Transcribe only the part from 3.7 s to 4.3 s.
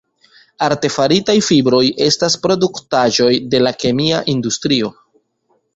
kemia